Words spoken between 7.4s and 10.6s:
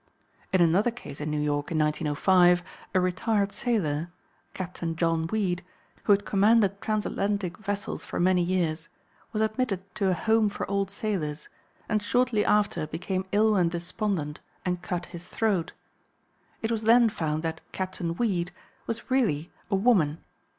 vessels for many years, was admitted to a Home